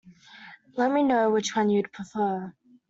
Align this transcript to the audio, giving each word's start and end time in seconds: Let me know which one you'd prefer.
Let 0.77 0.91
me 0.93 1.03
know 1.03 1.29
which 1.29 1.55
one 1.55 1.69
you'd 1.69 1.91
prefer. 1.93 2.55